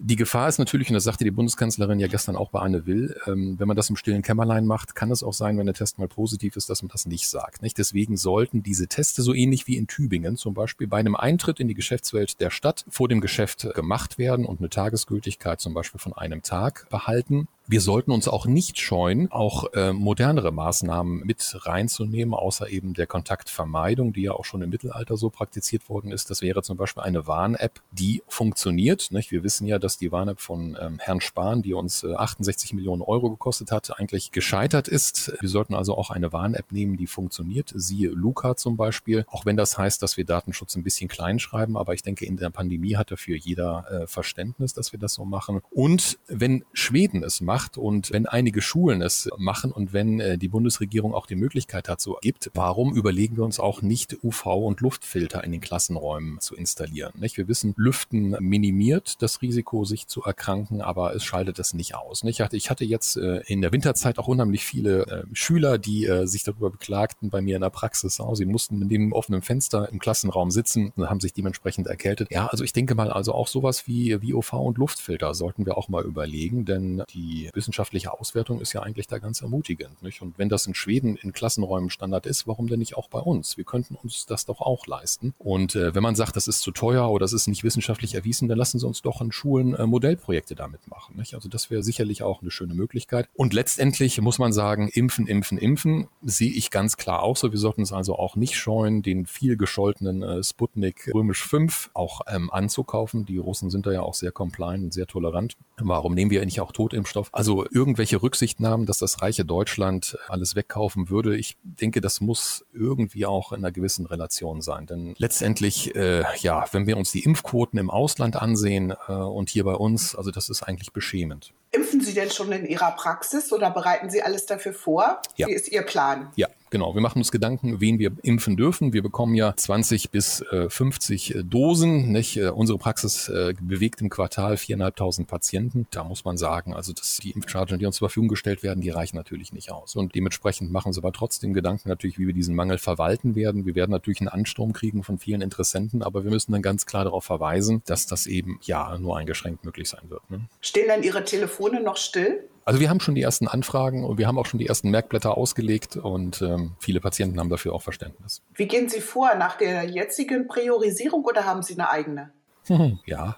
Die 0.00 0.14
Gefahr 0.14 0.48
ist 0.48 0.58
natürlich, 0.58 0.88
und 0.88 0.94
das 0.94 1.02
sagte 1.02 1.24
die 1.24 1.32
Bundeskanzlerin 1.32 1.98
ja 1.98 2.06
gestern 2.06 2.36
auch 2.36 2.50
bei 2.50 2.60
Anne 2.60 2.86
Will, 2.86 3.16
ähm, 3.26 3.58
wenn 3.58 3.66
man 3.66 3.76
das 3.76 3.90
im 3.90 3.96
stillen 3.96 4.22
Kämmerlein 4.22 4.64
macht, 4.64 4.94
kann 4.94 5.10
es 5.10 5.24
auch 5.24 5.32
sein, 5.32 5.58
wenn 5.58 5.66
der 5.66 5.74
Test 5.74 5.98
mal 5.98 6.06
positiv 6.06 6.54
ist, 6.54 6.70
dass 6.70 6.82
man 6.82 6.90
das 6.90 7.04
nicht 7.06 7.28
sagt. 7.28 7.62
Nicht? 7.62 7.78
Deswegen 7.78 8.16
sollten 8.16 8.62
diese 8.62 8.86
Teste 8.86 9.22
so 9.22 9.34
ähnlich 9.34 9.66
wie 9.66 9.76
in 9.76 9.88
Tübingen 9.88 10.36
zum 10.36 10.54
Beispiel 10.54 10.86
bei 10.86 10.98
einem 10.98 11.16
Eintritt 11.16 11.58
in 11.58 11.66
die 11.66 11.74
Geschäftswelt 11.74 12.40
der 12.40 12.50
Stadt 12.50 12.84
vor 12.88 13.08
dem 13.08 13.20
Geschäft 13.20 13.74
gemacht 13.74 14.18
werden 14.18 14.46
und 14.46 14.60
eine 14.60 14.68
Tagesgültigkeit 14.68 15.60
zum 15.60 15.74
Beispiel 15.74 15.98
von 15.98 16.12
einem 16.12 16.42
Tag 16.42 16.88
behalten 16.90 17.48
Wir 17.70 17.82
sollten 17.82 18.12
uns 18.12 18.28
auch 18.28 18.46
nicht 18.46 18.78
scheuen, 18.78 19.30
auch 19.30 19.74
äh, 19.74 19.92
modernere 19.92 20.52
Maßnahmen 20.52 21.26
mit 21.26 21.54
reinzunehmen, 21.66 22.32
außer 22.32 22.70
eben 22.70 22.94
der 22.94 23.06
Kontaktvermeidung, 23.06 24.14
die 24.14 24.22
ja 24.22 24.32
auch 24.32 24.46
schon 24.46 24.62
im 24.62 24.70
Mittelalter 24.70 25.18
so 25.18 25.28
praktiziert 25.28 25.90
worden 25.90 26.10
ist. 26.10 26.30
Das 26.30 26.40
wäre 26.40 26.62
zum 26.62 26.78
Beispiel 26.78 27.02
eine 27.02 27.26
Warn-App, 27.26 27.82
die 27.90 28.22
funktioniert. 28.26 29.10
Nicht? 29.10 29.32
Wir 29.32 29.42
wissen 29.42 29.66
ja, 29.66 29.78
dass 29.78 29.98
die 29.98 30.10
Warn-App 30.10 30.40
von 30.40 30.78
ähm, 30.80 30.98
Herrn 30.98 31.20
Spahn, 31.20 31.60
die 31.60 31.74
uns 31.74 32.04
äh, 32.04 32.14
68 32.14 32.72
Millionen 32.72 33.02
Euro 33.02 33.28
gekostet 33.28 33.70
hat, 33.70 34.00
eigentlich 34.00 34.32
gescheitert 34.32 34.88
ist. 34.88 35.34
Wir 35.38 35.50
sollten 35.50 35.74
also 35.74 35.94
auch 35.94 36.08
eine 36.08 36.32
Warn-App 36.32 36.72
nehmen, 36.72 36.96
die 36.96 37.06
funktioniert. 37.06 37.74
Siehe 37.74 38.08
Luca 38.08 38.56
zum 38.56 38.78
Beispiel. 38.78 39.26
Auch 39.28 39.44
wenn 39.44 39.58
das 39.58 39.76
heißt, 39.76 40.02
dass 40.02 40.16
wir 40.16 40.24
Datenschutz 40.24 40.74
ein 40.74 40.84
bisschen 40.84 41.08
klein 41.08 41.38
schreiben, 41.38 41.76
aber 41.76 41.92
ich 41.92 42.00
denke, 42.00 42.24
in 42.24 42.38
der 42.38 42.48
Pandemie 42.48 42.96
hat 42.96 43.10
dafür 43.10 43.36
jeder 43.36 43.84
äh, 43.90 44.06
Verständnis, 44.06 44.72
dass 44.72 44.92
wir 44.92 44.98
das 44.98 45.12
so 45.12 45.26
machen. 45.26 45.60
Und 45.68 46.18
wenn 46.28 46.64
Schweden 46.72 47.22
es 47.22 47.42
macht 47.42 47.57
und 47.76 48.12
wenn 48.12 48.26
einige 48.26 48.62
Schulen 48.62 49.02
es 49.02 49.28
machen 49.36 49.72
und 49.72 49.92
wenn 49.92 50.20
äh, 50.20 50.38
die 50.38 50.48
Bundesregierung 50.48 51.14
auch 51.14 51.26
die 51.26 51.34
Möglichkeit 51.34 51.88
dazu 51.88 52.16
gibt, 52.20 52.50
warum 52.54 52.94
überlegen 52.94 53.36
wir 53.36 53.44
uns 53.44 53.58
auch 53.58 53.82
nicht 53.82 54.14
UV- 54.22 54.64
und 54.64 54.80
Luftfilter 54.80 55.42
in 55.44 55.52
den 55.52 55.60
Klassenräumen 55.60 56.40
zu 56.40 56.54
installieren? 56.54 57.12
Nicht? 57.18 57.36
Wir 57.36 57.48
wissen, 57.48 57.74
Lüften 57.76 58.36
minimiert 58.40 59.20
das 59.20 59.42
Risiko, 59.42 59.84
sich 59.84 60.06
zu 60.06 60.22
erkranken, 60.22 60.80
aber 60.80 61.14
es 61.14 61.24
schaltet 61.24 61.58
es 61.58 61.74
nicht 61.74 61.94
aus. 61.94 62.22
Nicht? 62.22 62.40
Ich 62.52 62.70
hatte 62.70 62.84
jetzt 62.84 63.16
äh, 63.16 63.42
in 63.46 63.60
der 63.60 63.72
Winterzeit 63.72 64.18
auch 64.18 64.28
unheimlich 64.28 64.64
viele 64.64 65.06
äh, 65.06 65.24
Schüler, 65.32 65.78
die 65.78 66.08
sich 66.24 66.42
darüber 66.42 66.70
beklagten 66.70 67.30
bei 67.30 67.40
mir 67.40 67.56
in 67.56 67.62
der 67.62 67.70
Praxis. 67.70 68.20
Sie 68.34 68.44
mussten 68.44 68.78
mit 68.78 68.90
dem 68.90 69.12
offenen 69.12 69.42
Fenster 69.42 69.88
im 69.90 69.98
Klassenraum 69.98 70.50
sitzen 70.50 70.92
und 70.96 71.08
haben 71.08 71.20
sich 71.20 71.32
dementsprechend 71.32 71.86
erkältet. 71.86 72.28
Ja, 72.30 72.46
also 72.46 72.64
ich 72.64 72.72
denke 72.72 72.94
mal, 72.94 73.10
also 73.10 73.32
auch 73.32 73.48
sowas 73.48 73.86
wie, 73.86 74.20
wie 74.22 74.34
UV- 74.34 74.64
und 74.64 74.78
Luftfilter 74.78 75.34
sollten 75.34 75.66
wir 75.66 75.76
auch 75.76 75.88
mal 75.88 76.04
überlegen, 76.04 76.64
denn 76.64 77.02
die 77.10 77.47
wissenschaftliche 77.54 78.12
Auswertung 78.12 78.60
ist 78.60 78.72
ja 78.72 78.82
eigentlich 78.82 79.06
da 79.06 79.18
ganz 79.18 79.42
ermutigend. 79.42 80.02
Nicht? 80.02 80.22
Und 80.22 80.38
wenn 80.38 80.48
das 80.48 80.66
in 80.66 80.74
Schweden 80.74 81.16
in 81.16 81.32
Klassenräumen 81.32 81.90
Standard 81.90 82.26
ist, 82.26 82.46
warum 82.46 82.68
denn 82.68 82.78
nicht 82.78 82.96
auch 82.96 83.08
bei 83.08 83.20
uns? 83.20 83.56
Wir 83.56 83.64
könnten 83.64 83.94
uns 83.94 84.26
das 84.26 84.46
doch 84.46 84.60
auch 84.60 84.86
leisten. 84.86 85.34
Und 85.38 85.74
äh, 85.74 85.94
wenn 85.94 86.02
man 86.02 86.14
sagt, 86.14 86.36
das 86.36 86.48
ist 86.48 86.60
zu 86.60 86.70
teuer 86.70 87.10
oder 87.10 87.24
das 87.24 87.32
ist 87.32 87.46
nicht 87.46 87.64
wissenschaftlich 87.64 88.14
erwiesen, 88.14 88.48
dann 88.48 88.58
lassen 88.58 88.78
Sie 88.78 88.86
uns 88.86 89.02
doch 89.02 89.20
an 89.20 89.32
Schulen 89.32 89.74
äh, 89.74 89.86
Modellprojekte 89.86 90.54
damit 90.54 90.86
machen. 90.88 91.16
Nicht? 91.16 91.34
Also 91.34 91.48
das 91.48 91.70
wäre 91.70 91.82
sicherlich 91.82 92.22
auch 92.22 92.42
eine 92.42 92.50
schöne 92.50 92.74
Möglichkeit. 92.74 93.28
Und 93.34 93.52
letztendlich 93.52 94.20
muss 94.20 94.38
man 94.38 94.52
sagen, 94.52 94.88
impfen, 94.88 95.26
impfen, 95.26 95.58
impfen, 95.58 96.08
sehe 96.22 96.50
ich 96.50 96.70
ganz 96.70 96.96
klar 96.96 97.22
auch 97.22 97.36
so. 97.36 97.52
Wir 97.52 97.58
sollten 97.58 97.82
es 97.82 97.92
also 97.92 98.16
auch 98.16 98.36
nicht 98.36 98.56
scheuen, 98.56 99.02
den 99.02 99.26
viel 99.26 99.56
gescholtenen 99.56 100.22
äh, 100.22 100.42
Sputnik 100.42 101.10
Römisch 101.14 101.44
5 101.44 101.90
auch 101.94 102.20
ähm, 102.26 102.50
anzukaufen. 102.50 103.24
Die 103.24 103.38
Russen 103.38 103.70
sind 103.70 103.86
da 103.86 103.92
ja 103.92 104.02
auch 104.02 104.14
sehr 104.14 104.32
compliant 104.32 104.84
und 104.84 104.92
sehr 104.92 105.06
tolerant. 105.06 105.56
Warum 105.78 106.14
nehmen 106.14 106.30
wir 106.30 106.44
nicht 106.44 106.60
auch 106.60 106.72
Totimpfstoff? 106.72 107.28
Also 107.38 107.64
irgendwelche 107.70 108.20
Rücksichtnahmen, 108.20 108.84
dass 108.84 108.98
das 108.98 109.22
reiche 109.22 109.44
Deutschland 109.44 110.18
alles 110.26 110.56
wegkaufen 110.56 111.08
würde, 111.08 111.36
ich 111.36 111.56
denke, 111.62 112.00
das 112.00 112.20
muss 112.20 112.66
irgendwie 112.72 113.26
auch 113.26 113.52
in 113.52 113.58
einer 113.58 113.70
gewissen 113.70 114.06
Relation 114.06 114.60
sein. 114.60 114.86
Denn 114.86 115.14
letztendlich, 115.18 115.94
äh, 115.94 116.24
ja, 116.38 116.64
wenn 116.72 116.88
wir 116.88 116.96
uns 116.96 117.12
die 117.12 117.22
Impfquoten 117.22 117.78
im 117.78 117.90
Ausland 117.90 118.34
ansehen 118.34 118.92
äh, 119.06 119.12
und 119.12 119.50
hier 119.50 119.62
bei 119.62 119.74
uns, 119.74 120.16
also 120.16 120.32
das 120.32 120.48
ist 120.48 120.64
eigentlich 120.64 120.92
beschämend. 120.92 121.52
Impfen 121.70 122.00
Sie 122.00 122.12
denn 122.12 122.32
schon 122.32 122.50
in 122.50 122.66
Ihrer 122.66 122.90
Praxis 122.90 123.52
oder 123.52 123.70
bereiten 123.70 124.10
Sie 124.10 124.20
alles 124.20 124.46
dafür 124.46 124.72
vor? 124.72 125.22
Ja. 125.36 125.46
Wie 125.46 125.52
ist 125.52 125.68
Ihr 125.68 125.82
Plan? 125.82 126.32
Ja, 126.34 126.48
Genau, 126.70 126.94
wir 126.94 127.00
machen 127.00 127.18
uns 127.18 127.32
Gedanken, 127.32 127.80
wen 127.80 127.98
wir 127.98 128.12
impfen 128.22 128.56
dürfen. 128.56 128.92
Wir 128.92 129.02
bekommen 129.02 129.34
ja 129.34 129.54
20 129.56 130.10
bis 130.10 130.42
äh, 130.52 130.68
50 130.68 131.34
äh, 131.34 131.44
Dosen. 131.44 132.12
Nicht? 132.12 132.36
Äh, 132.36 132.50
unsere 132.50 132.78
Praxis 132.78 133.28
äh, 133.28 133.54
bewegt 133.60 134.02
im 134.02 134.10
Quartal 134.10 134.54
4.500 134.54 135.26
Patienten. 135.26 135.86
Da 135.90 136.04
muss 136.04 136.24
man 136.24 136.36
sagen, 136.36 136.74
also 136.74 136.92
dass 136.92 137.18
die 137.18 137.30
Impfchargen, 137.30 137.78
die 137.78 137.86
uns 137.86 137.96
zur 137.96 138.08
Verfügung 138.08 138.28
gestellt 138.28 138.62
werden, 138.62 138.80
die 138.80 138.90
reichen 138.90 139.16
natürlich 139.16 139.52
nicht 139.52 139.70
aus. 139.70 139.96
Und 139.96 140.14
dementsprechend 140.14 140.70
machen 140.70 140.92
sie 140.92 141.00
aber 141.00 141.12
trotzdem 141.12 141.54
Gedanken 141.54 141.88
natürlich, 141.88 142.18
wie 142.18 142.26
wir 142.26 142.34
diesen 142.34 142.54
Mangel 142.54 142.78
verwalten 142.78 143.34
werden. 143.34 143.64
Wir 143.64 143.74
werden 143.74 143.92
natürlich 143.92 144.20
einen 144.20 144.28
Ansturm 144.28 144.72
kriegen 144.72 145.02
von 145.02 145.18
vielen 145.18 145.40
Interessenten, 145.40 146.02
aber 146.02 146.24
wir 146.24 146.30
müssen 146.30 146.52
dann 146.52 146.62
ganz 146.62 146.84
klar 146.84 147.04
darauf 147.04 147.24
verweisen, 147.24 147.82
dass 147.86 148.06
das 148.06 148.26
eben 148.26 148.58
ja 148.62 148.98
nur 148.98 149.16
eingeschränkt 149.16 149.64
möglich 149.64 149.88
sein 149.88 150.08
wird. 150.08 150.30
Ne? 150.30 150.40
Stehen 150.60 150.88
dann 150.88 151.02
Ihre 151.02 151.24
Telefone 151.24 151.82
noch 151.82 151.96
still? 151.96 152.44
Also 152.68 152.80
wir 152.80 152.90
haben 152.90 153.00
schon 153.00 153.14
die 153.14 153.22
ersten 153.22 153.48
Anfragen 153.48 154.04
und 154.04 154.18
wir 154.18 154.26
haben 154.26 154.38
auch 154.38 154.44
schon 154.44 154.58
die 154.58 154.66
ersten 154.66 154.90
Merkblätter 154.90 155.38
ausgelegt 155.38 155.96
und 155.96 156.42
ähm, 156.42 156.76
viele 156.78 157.00
Patienten 157.00 157.40
haben 157.40 157.48
dafür 157.48 157.72
auch 157.72 157.80
Verständnis. 157.80 158.42
Wie 158.52 158.68
gehen 158.68 158.90
Sie 158.90 159.00
vor? 159.00 159.34
Nach 159.36 159.56
der 159.56 159.84
jetzigen 159.84 160.48
Priorisierung 160.48 161.24
oder 161.24 161.46
haben 161.46 161.62
Sie 161.62 161.72
eine 161.72 161.88
eigene? 161.88 162.30
Ja, 163.06 163.36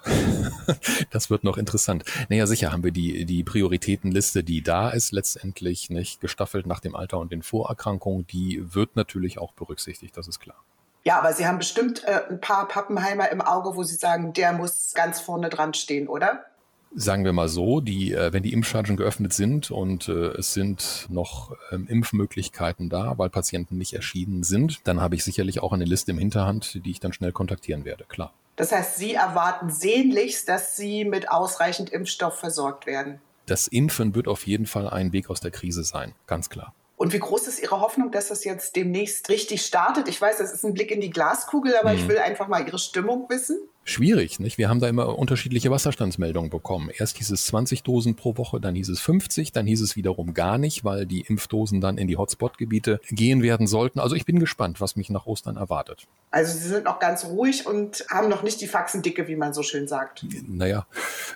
das 1.13 1.31
wird 1.31 1.45
noch 1.45 1.59
interessant. 1.59 2.03
Naja, 2.29 2.49
sicher 2.49 2.73
haben 2.73 2.83
wir 2.83 2.91
die, 2.91 3.25
die 3.25 3.45
Prioritätenliste, 3.45 4.43
die 4.43 4.65
da 4.65 4.91
ist, 4.91 5.13
letztendlich 5.13 5.91
nicht 5.91 6.21
gestaffelt 6.21 6.67
nach 6.67 6.81
dem 6.81 6.97
Alter 6.97 7.19
und 7.21 7.31
den 7.31 7.43
Vorerkrankungen. 7.43 8.27
Die 8.27 8.75
wird 8.75 8.97
natürlich 8.97 9.39
auch 9.39 9.53
berücksichtigt, 9.53 10.17
das 10.17 10.27
ist 10.27 10.41
klar. 10.41 10.57
Ja, 11.05 11.21
aber 11.21 11.33
Sie 11.35 11.47
haben 11.47 11.59
bestimmt 11.59 12.03
äh, 12.03 12.23
ein 12.29 12.41
paar 12.41 12.67
Pappenheimer 12.67 13.31
im 13.31 13.41
Auge, 13.41 13.77
wo 13.77 13.85
Sie 13.85 13.95
sagen, 13.95 14.33
der 14.33 14.53
muss 14.53 14.93
ganz 14.93 15.21
vorne 15.21 15.51
dran 15.51 15.73
stehen, 15.73 16.09
oder? 16.09 16.47
Sagen 16.95 17.25
wir 17.25 17.33
mal 17.33 17.49
so, 17.49 17.81
die, 17.81 18.13
äh, 18.13 18.33
wenn 18.33 18.43
die 18.43 18.53
Impfchargen 18.53 18.97
geöffnet 18.97 19.33
sind 19.33 19.71
und 19.71 20.09
äh, 20.09 20.33
es 20.39 20.53
sind 20.53 21.07
noch 21.09 21.57
ähm, 21.71 21.87
Impfmöglichkeiten 21.89 22.89
da, 22.89 23.17
weil 23.19 23.31
Patienten 23.31 23.79
nicht 23.79 23.95
erschienen 23.95 24.43
sind, 24.43 24.87
dann 24.87 25.01
habe 25.01 25.15
ich 25.15 25.25
sicherlich 25.25 25.61
auch 25.63 25.73
eine 25.73 25.85
Liste 25.85 26.11
im 26.11 26.19
Hinterhand, 26.19 26.85
die 26.85 26.91
ich 26.91 27.01
dann 27.01 27.13
schnell 27.13 27.33
kontaktieren 27.33 27.85
werde, 27.85 28.05
klar. 28.05 28.33
Das 28.57 28.73
heißt, 28.73 28.99
Sie 28.99 29.15
erwarten 29.15 29.71
sehnlichst, 29.71 30.49
dass 30.49 30.77
Sie 30.77 31.05
mit 31.05 31.31
ausreichend 31.31 31.91
Impfstoff 31.91 32.39
versorgt 32.39 32.87
werden. 32.87 33.21
Das 33.47 33.69
Impfen 33.69 34.15
wird 34.15 34.29
auf 34.29 34.47
jeden 34.47 34.67
Fall 34.67 34.89
ein 34.89 35.13
Weg 35.13 35.31
aus 35.31 35.41
der 35.41 35.51
Krise 35.51 35.83
sein, 35.83 36.15
ganz 36.27 36.51
klar. 36.51 36.75
Und 36.97 37.15
wie 37.15 37.19
groß 37.19 37.47
ist 37.47 37.63
Ihre 37.63 37.81
Hoffnung, 37.81 38.11
dass 38.11 38.29
das 38.29 38.45
jetzt 38.45 38.77
demnächst 38.77 39.31
richtig 39.31 39.63
startet? 39.65 40.07
Ich 40.09 40.21
weiß, 40.21 40.37
das 40.37 40.53
ist 40.53 40.65
ein 40.65 40.75
Blick 40.75 40.91
in 40.91 41.01
die 41.01 41.09
Glaskugel, 41.09 41.75
aber 41.79 41.93
mhm. 41.93 41.99
ich 41.99 42.09
will 42.09 42.19
einfach 42.19 42.47
mal 42.49 42.67
Ihre 42.67 42.79
Stimmung 42.79 43.31
wissen 43.31 43.59
schwierig. 43.85 44.41
Nicht? 44.41 44.59
Wir 44.59 44.69
haben 44.69 44.81
da 44.81 44.89
immer 44.89 45.19
unterschiedliche 45.19 45.71
Wasserstandsmeldungen 45.71 46.51
bekommen. 46.51 46.91
Erst 46.97 47.19
hieß 47.19 47.31
es 47.31 47.47
20 47.47 47.83
Dosen 47.83 48.15
pro 48.15 48.37
Woche, 48.37 48.61
dann 48.61 48.75
hieß 48.75 48.89
es 48.89 49.01
50, 49.01 49.53
dann 49.53 49.67
hieß 49.67 49.81
es 49.81 49.97
wiederum 49.97 50.35
gar 50.35 50.59
nicht, 50.59 50.85
weil 50.85 51.07
die 51.07 51.23
Impfdosen 51.23 51.81
dann 51.81 51.99
in 51.99 52.09
die 52.09 52.17
Hotspot-Gebiete 52.17 53.01
gehen 53.11 53.43
werden 53.43 53.67
sollten. 53.67 53.99
Also 53.99 54.15
ich 54.15 54.25
bin 54.25 54.39
gespannt, 54.39 54.81
was 54.81 54.97
mich 54.97 55.11
nach 55.11 55.27
Ostern 55.27 55.57
erwartet. 55.57 56.07
Also 56.31 56.57
Sie 56.57 56.69
sind 56.69 56.85
noch 56.85 57.01
ganz 57.01 57.25
ruhig 57.25 57.67
und 57.67 58.05
haben 58.09 58.29
noch 58.29 58.43
nicht 58.43 58.61
die 58.61 58.69
Faxendicke, 58.69 59.27
wie 59.27 59.37
man 59.37 59.53
so 59.53 59.63
schön 59.63 59.89
sagt. 59.89 60.25
Naja, 60.47 60.87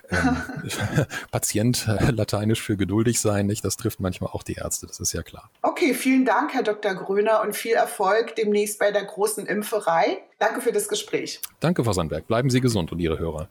ähm, 0.09 0.37
Patient, 1.31 1.87
äh, 1.87 2.11
lateinisch 2.11 2.61
für 2.61 2.77
geduldig 2.77 3.19
sein, 3.19 3.47
nicht? 3.47 3.65
das 3.65 3.77
trifft 3.77 3.99
manchmal 3.99 4.29
auch 4.31 4.43
die 4.43 4.53
Ärzte, 4.53 4.87
das 4.87 4.99
ist 4.99 5.13
ja 5.13 5.23
klar. 5.23 5.49
Okay, 5.61 5.93
vielen 5.93 6.23
Dank, 6.23 6.53
Herr 6.53 6.63
Dr. 6.63 6.93
Gröner, 6.93 7.41
und 7.41 7.55
viel 7.55 7.73
Erfolg 7.73 8.35
demnächst 8.35 8.79
bei 8.79 8.91
der 8.91 9.03
großen 9.03 9.45
Impferei. 9.45 10.19
Danke 10.39 10.61
für 10.61 10.71
das 10.71 10.87
Gespräch. 10.87 11.39
Danke, 11.59 11.83
Frau 11.83 11.93
Sandberg. 11.93 12.27
Bleiben 12.27 12.49
Sie 12.49 12.61
gesund 12.61 12.91
und 12.91 12.99
Ihre 12.99 13.19
Hörer. 13.19 13.49